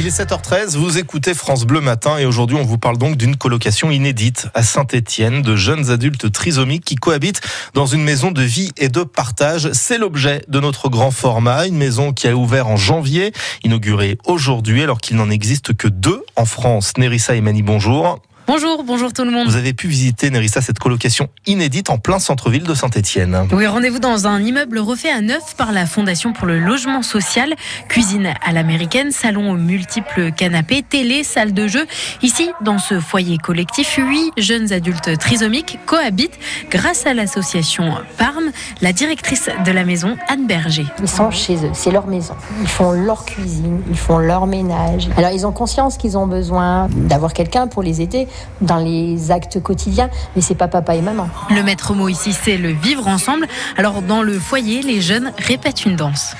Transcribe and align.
Il 0.00 0.06
est 0.06 0.18
7h13, 0.18 0.78
vous 0.78 0.96
écoutez 0.96 1.34
France 1.34 1.66
Bleu 1.66 1.82
Matin 1.82 2.16
et 2.16 2.24
aujourd'hui 2.24 2.56
on 2.56 2.64
vous 2.64 2.78
parle 2.78 2.96
donc 2.96 3.18
d'une 3.18 3.36
colocation 3.36 3.90
inédite 3.90 4.48
à 4.54 4.62
Saint-Étienne 4.62 5.42
de 5.42 5.56
jeunes 5.56 5.90
adultes 5.90 6.32
trisomiques 6.32 6.86
qui 6.86 6.94
cohabitent 6.94 7.42
dans 7.74 7.84
une 7.84 8.02
maison 8.02 8.30
de 8.30 8.40
vie 8.40 8.72
et 8.78 8.88
de 8.88 9.02
partage. 9.02 9.70
C'est 9.74 9.98
l'objet 9.98 10.42
de 10.48 10.58
notre 10.58 10.88
grand 10.88 11.10
format, 11.10 11.66
une 11.66 11.76
maison 11.76 12.14
qui 12.14 12.28
a 12.28 12.34
ouvert 12.34 12.68
en 12.68 12.78
janvier, 12.78 13.34
inaugurée 13.62 14.16
aujourd'hui 14.24 14.82
alors 14.82 15.02
qu'il 15.02 15.18
n'en 15.18 15.28
existe 15.28 15.74
que 15.74 15.86
deux 15.86 16.24
en 16.34 16.46
France. 16.46 16.94
Nerissa 16.96 17.34
et 17.34 17.42
Mani, 17.42 17.62
bonjour. 17.62 18.22
Bonjour, 18.46 18.82
bonjour 18.82 19.12
tout 19.12 19.24
le 19.24 19.30
monde. 19.30 19.46
Vous 19.46 19.56
avez 19.56 19.72
pu 19.72 19.86
visiter, 19.86 20.28
Nerissa, 20.28 20.60
cette 20.60 20.80
colocation 20.80 21.28
inédite 21.46 21.88
en 21.88 21.98
plein 21.98 22.18
centre-ville 22.18 22.64
de 22.64 22.74
Saint-Etienne. 22.74 23.46
Oui, 23.52 23.64
rendez-vous 23.66 24.00
dans 24.00 24.26
un 24.26 24.42
immeuble 24.42 24.80
refait 24.80 25.10
à 25.10 25.20
neuf 25.20 25.54
par 25.56 25.70
la 25.70 25.86
Fondation 25.86 26.32
pour 26.32 26.48
le 26.48 26.58
logement 26.58 27.02
social. 27.02 27.54
Cuisine 27.88 28.34
à 28.44 28.52
l'américaine, 28.52 29.12
salon 29.12 29.52
aux 29.52 29.56
multiples 29.56 30.32
canapés, 30.32 30.82
télé, 30.82 31.22
salle 31.22 31.52
de 31.54 31.68
jeu. 31.68 31.86
Ici, 32.22 32.50
dans 32.60 32.78
ce 32.78 32.98
foyer 32.98 33.38
collectif, 33.38 33.98
huit 33.98 34.32
jeunes 34.36 34.72
adultes 34.72 35.16
trisomiques 35.18 35.78
cohabitent 35.86 36.38
grâce 36.70 37.06
à 37.06 37.14
l'association 37.14 37.94
Parme, 38.18 38.50
la 38.80 38.92
directrice 38.92 39.48
de 39.64 39.70
la 39.70 39.84
maison, 39.84 40.16
Anne 40.28 40.48
Berger. 40.48 40.86
Ils 41.00 41.08
sont 41.08 41.30
chez 41.30 41.54
eux, 41.64 41.70
c'est 41.72 41.92
leur 41.92 42.08
maison. 42.08 42.34
Ils 42.60 42.68
font 42.68 42.90
leur 42.90 43.24
cuisine, 43.24 43.80
ils 43.88 43.96
font 43.96 44.18
leur 44.18 44.48
ménage. 44.48 45.08
Alors 45.16 45.30
ils 45.30 45.46
ont 45.46 45.52
conscience 45.52 45.96
qu'ils 45.96 46.18
ont 46.18 46.26
besoin 46.26 46.88
d'avoir 46.90 47.32
quelqu'un 47.32 47.68
pour 47.68 47.84
les 47.84 48.00
aider 48.00 48.26
dans 48.60 48.78
les 48.78 49.30
actes 49.30 49.62
quotidiens, 49.62 50.10
mais 50.34 50.42
c'est 50.42 50.54
pas 50.54 50.68
papa 50.68 50.94
et 50.94 51.02
maman. 51.02 51.28
Le 51.50 51.62
maître 51.62 51.94
mot 51.94 52.08
ici, 52.08 52.32
c'est 52.32 52.56
le 52.56 52.70
vivre 52.70 53.08
ensemble. 53.08 53.46
Alors 53.76 54.02
dans 54.02 54.22
le 54.22 54.38
foyer, 54.38 54.82
les 54.82 55.00
jeunes 55.00 55.32
répètent 55.38 55.84
une 55.84 55.96
danse. 55.96 56.34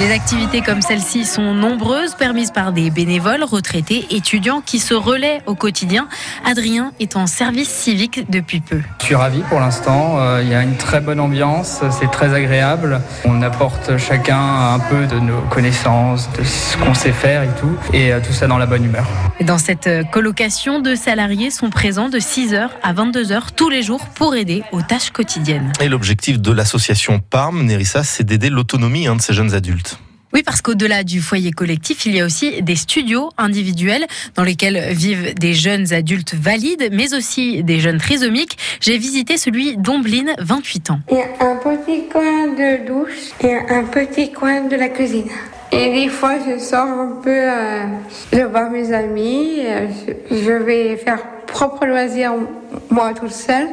Les 0.00 0.12
activités 0.12 0.60
comme 0.60 0.82
celle-ci 0.82 1.24
sont 1.24 1.54
nombreuses, 1.54 2.14
permises 2.14 2.50
par 2.50 2.72
des 2.72 2.90
bénévoles, 2.90 3.42
retraités, 3.44 4.06
étudiants 4.10 4.60
qui 4.64 4.78
se 4.78 4.94
relaient 4.94 5.40
au 5.46 5.54
quotidien. 5.54 6.08
Adrien 6.44 6.92
est 7.00 7.16
en 7.16 7.26
service 7.26 7.68
civique 7.68 8.30
depuis 8.30 8.60
peu. 8.60 8.80
Je 9.00 9.06
suis 9.06 9.14
ravi 9.14 9.40
pour 9.48 9.60
l'instant. 9.60 10.16
Euh, 10.18 10.42
il 10.42 10.50
y 10.50 10.54
a 10.54 10.62
une 10.62 10.76
très 10.76 11.00
bonne 11.00 11.20
ambiance, 11.20 11.80
c'est 11.90 12.10
très 12.10 12.34
agréable. 12.34 13.00
On 13.24 13.42
apporte 13.42 13.96
chacun 13.96 14.74
un 14.74 14.78
peu 14.78 15.06
de 15.06 15.18
nos 15.18 15.40
connaissances, 15.50 16.28
de 16.38 16.44
ce 16.44 16.76
qu'on 16.76 16.94
sait 16.94 17.12
faire 17.12 17.42
et 17.42 17.50
tout, 17.58 17.76
et 17.92 18.12
euh, 18.12 18.20
tout 18.24 18.32
ça 18.32 18.46
dans 18.46 18.58
la 18.58 18.66
bonne 18.66 18.84
humeur. 18.84 19.06
Dans 19.40 19.58
cette 19.58 19.88
colocation, 20.10 20.80
deux 20.80 20.96
salariés 20.96 21.50
sont 21.50 21.70
présents 21.70 22.08
de 22.08 22.18
6h 22.18 22.68
à 22.82 22.92
22h 22.92 23.52
tous 23.56 23.70
les 23.70 23.82
jours 23.82 24.06
pour 24.14 24.34
aider 24.34 24.62
aux 24.72 24.82
tâches 24.82 25.10
quotidiennes. 25.10 25.72
Et 25.80 25.88
l'objectif 25.88 26.40
de 26.40 26.52
l'association 26.52 27.20
PARM, 27.20 27.64
Nerissa, 27.64 28.04
c'est 28.04 28.24
d'aider 28.24 28.50
l'autonomie 28.50 29.06
hein, 29.06 29.16
de 29.16 29.22
ces 29.22 29.37
jeunes 29.38 29.54
adultes. 29.54 30.00
Oui, 30.34 30.42
parce 30.42 30.62
qu'au-delà 30.62 31.04
du 31.04 31.20
foyer 31.20 31.52
collectif, 31.52 32.06
il 32.06 32.16
y 32.16 32.20
a 32.20 32.24
aussi 32.24 32.60
des 32.60 32.74
studios 32.74 33.30
individuels 33.38 34.04
dans 34.34 34.42
lesquels 34.42 34.92
vivent 34.92 35.32
des 35.34 35.54
jeunes 35.54 35.92
adultes 35.92 36.34
valides, 36.34 36.88
mais 36.90 37.14
aussi 37.14 37.62
des 37.62 37.78
jeunes 37.78 37.98
trisomiques. 37.98 38.58
J'ai 38.80 38.98
visité 38.98 39.36
celui 39.36 39.76
d'Ombline, 39.76 40.32
28 40.40 40.90
ans. 40.90 41.00
Il 41.12 41.18
y 41.18 41.20
a 41.20 41.50
un 41.52 41.56
petit 41.56 42.08
coin 42.08 42.48
de 42.48 42.84
douche 42.84 43.30
et 43.40 43.54
un 43.54 43.84
petit 43.84 44.32
coin 44.32 44.62
de 44.62 44.74
la 44.74 44.88
cuisine. 44.88 45.30
Et 45.70 45.92
des 45.92 46.08
fois, 46.08 46.34
je 46.44 46.58
sors 46.58 46.88
un 46.88 47.20
peu, 47.22 47.30
euh, 47.30 47.84
je 48.32 48.40
vois 48.40 48.68
mes 48.70 48.92
amis, 48.92 49.60
euh, 49.60 49.86
je 50.32 50.52
vais 50.64 50.96
faire 50.96 51.22
propre 51.46 51.86
loisir 51.86 52.32
moi 52.90 53.14
toute 53.14 53.30
seule 53.30 53.68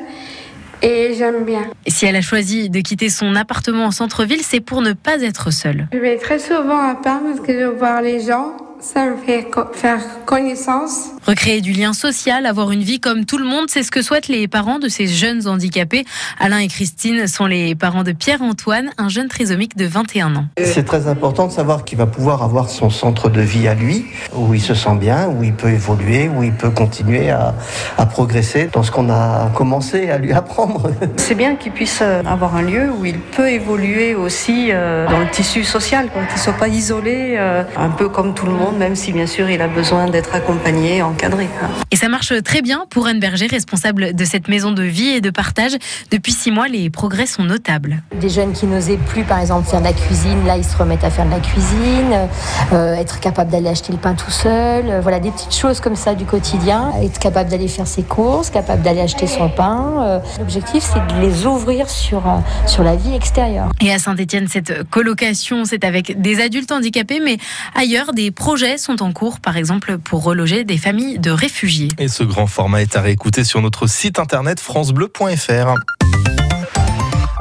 et 0.86 1.14
j'aime 1.16 1.44
bien. 1.44 1.64
Si 1.88 2.06
elle 2.06 2.16
a 2.16 2.22
choisi 2.22 2.70
de 2.70 2.80
quitter 2.80 3.10
son 3.10 3.36
appartement 3.36 3.86
en 3.86 3.92
centre-ville, 3.92 4.42
c'est 4.42 4.60
pour 4.60 4.82
ne 4.82 4.94
pas 4.94 5.22
être 5.22 5.52
seule. 5.52 5.88
Je 5.92 5.98
vais 5.98 6.18
très 6.18 6.40
souvent 6.40 6.78
à 6.78 6.96
part 6.96 7.22
parce 7.22 7.40
que 7.40 7.54
je 7.60 7.66
voir 7.66 8.02
les 8.02 8.22
gens 8.22 8.56
ça 8.86 9.06
me 9.10 9.18
fait 9.18 9.48
faire 9.74 10.02
connaissance. 10.26 11.10
Recréer 11.26 11.62
du 11.62 11.72
lien 11.72 11.94
social, 11.94 12.46
avoir 12.46 12.72
une 12.72 12.84
vie 12.84 13.00
comme 13.00 13.26
tout 13.26 13.40
le 13.40 13.46
monde, 13.46 13.66
c'est 13.68 13.82
ce 13.82 13.90
que 13.90 14.04
souhaitent 14.04 14.28
les 14.28 14.48
parents 14.48 14.78
de 14.78 14.88
ces 14.88 15.08
jeunes 15.08 15.48
handicapés. 15.48 16.06
Alain 16.40 16.60
et 16.60 16.68
Christine 16.68 17.26
sont 17.26 17.48
les 17.48 17.74
parents 17.74 18.04
de 18.04 18.12
Pierre-Antoine, 18.12 18.92
un 19.00 19.10
jeune 19.10 19.28
trisomique 19.28 19.76
de 19.76 19.86
21 19.86 20.36
ans. 20.36 20.46
C'est 20.64 20.86
très 20.86 21.08
important 21.08 21.48
de 21.48 21.52
savoir 21.52 21.84
qu'il 21.84 21.98
va 21.98 22.06
pouvoir 22.06 22.44
avoir 22.44 22.70
son 22.70 22.92
centre 22.92 23.30
de 23.30 23.42
vie 23.42 23.68
à 23.68 23.74
lui, 23.74 24.06
où 24.36 24.54
il 24.54 24.62
se 24.62 24.76
sent 24.76 24.98
bien, 25.00 25.28
où 25.28 25.44
il 25.44 25.54
peut 25.54 25.70
évoluer, 25.72 26.30
où 26.30 26.44
il 26.44 26.54
peut 26.54 26.70
continuer 26.70 27.32
à, 27.32 27.56
à 27.98 28.06
progresser 28.06 28.70
dans 28.72 28.84
ce 28.84 28.92
qu'on 28.92 29.10
a 29.10 29.50
commencé 29.56 30.12
à 30.12 30.20
lui 30.20 30.32
apprendre. 30.32 30.92
C'est 31.18 31.34
bien 31.34 31.56
qu'il 31.56 31.72
puisse 31.72 32.04
avoir 32.04 32.56
un 32.56 32.62
lieu 32.62 32.92
où 32.92 33.04
il 33.04 33.20
peut 33.20 33.50
évoluer 33.50 34.14
aussi 34.14 34.70
euh, 34.72 35.08
dans 35.08 35.20
le 35.20 35.30
tissu 35.32 35.64
social, 35.64 36.10
qu'il 36.12 36.22
ne 36.22 36.40
soit 36.40 36.54
pas 36.54 36.68
isolé, 36.68 37.36
euh, 37.38 37.64
un 37.76 37.90
peu 37.90 38.10
comme 38.10 38.36
tout 38.36 38.46
le 38.46 38.52
monde 38.52 38.78
même 38.78 38.96
si 38.96 39.12
bien 39.12 39.26
sûr 39.28 39.50
il 39.50 39.62
a 39.62 39.68
besoin 39.68 40.08
d'être 40.08 40.36
accompagné, 40.36 41.02
encadré. 41.16 41.48
Et 41.92 41.96
ça 41.96 42.10
marche 42.10 42.34
très 42.44 42.62
bien 42.62 42.86
pour 42.90 43.08
Anne 43.08 43.20
Berger, 43.20 43.48
responsable 43.48 44.14
de 44.14 44.26
cette 44.26 44.48
maison 44.48 44.72
de 44.72 44.84
vie 44.84 45.08
et 45.08 45.22
de 45.22 45.30
partage. 45.30 45.72
Depuis 46.12 46.34
six 46.34 46.52
mois, 46.52 46.68
les 46.68 46.90
progrès 46.90 47.26
sont 47.26 47.44
notables. 47.44 48.04
Des 48.20 48.30
jeunes 48.30 48.54
qui 48.54 48.66
n'osaient 48.66 48.98
plus, 48.98 49.24
par 49.24 49.40
exemple, 49.40 49.68
faire 49.68 49.80
de 49.80 49.86
la 49.86 49.94
cuisine, 49.94 50.46
là 50.46 50.58
ils 50.58 50.66
se 50.66 50.76
remettent 50.76 51.04
à 51.04 51.10
faire 51.10 51.26
de 51.26 51.32
la 51.32 51.40
cuisine, 51.40 52.28
euh, 52.74 52.96
être 52.96 53.20
capable 53.20 53.52
d'aller 53.52 53.70
acheter 53.70 53.94
le 53.94 53.98
pain 53.98 54.14
tout 54.14 54.32
seul, 54.32 54.90
euh, 54.90 55.00
voilà 55.02 55.20
des 55.20 55.32
petites 55.32 55.56
choses 55.56 55.80
comme 55.80 55.96
ça 55.96 56.16
du 56.16 56.26
quotidien, 56.26 56.92
être 57.02 57.20
capable 57.20 57.50
d'aller 57.50 57.68
faire 57.68 57.88
ses 57.88 58.04
courses, 58.04 58.50
capable 58.50 58.82
d'aller 58.82 59.02
acheter 59.02 59.28
son 59.28 59.50
pain. 59.50 59.94
Euh, 60.00 60.20
L'objectif 60.40 60.84
c'est 60.84 61.16
de 61.16 61.22
les 61.22 61.46
ouvrir 61.46 61.90
sur, 61.90 62.28
euh, 62.28 62.68
sur 62.68 62.84
la 62.84 62.96
vie 62.96 63.14
extérieure. 63.16 63.70
Et 63.82 63.94
à 63.94 64.00
Saint-Etienne, 64.00 64.48
cette 64.48 64.84
colocation, 64.90 65.64
c'est 65.66 65.84
avec 65.84 66.20
des 66.22 66.42
adultes 66.42 66.72
handicapés, 66.72 67.22
mais 67.24 67.38
ailleurs, 67.76 68.14
des 68.14 68.32
projets 68.32 68.78
sont 68.78 69.02
en 69.02 69.12
cours, 69.14 69.40
par 69.40 69.56
exemple 69.56 69.98
pour 69.98 70.24
reloger 70.24 70.64
des 70.64 70.78
de 71.18 71.32
réfugiés. 71.32 71.90
Et 71.98 72.08
ce 72.08 72.24
grand 72.24 72.48
format 72.48 72.82
est 72.82 72.96
à 72.96 73.02
réécouter 73.02 73.44
sur 73.44 73.62
notre 73.62 73.88
site 73.88 74.20
internet 74.20 74.60
francebleu.fr. 74.60 75.76